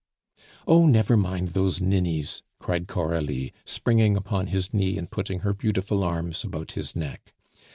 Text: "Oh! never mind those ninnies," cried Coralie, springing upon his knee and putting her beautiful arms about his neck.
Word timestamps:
"Oh! 0.65 0.87
never 0.87 1.15
mind 1.15 1.49
those 1.49 1.79
ninnies," 1.79 2.41
cried 2.57 2.87
Coralie, 2.87 3.53
springing 3.65 4.17
upon 4.17 4.47
his 4.47 4.73
knee 4.73 4.97
and 4.97 5.07
putting 5.11 5.41
her 5.41 5.53
beautiful 5.53 6.03
arms 6.03 6.43
about 6.43 6.71
his 6.71 6.95
neck. 6.95 7.35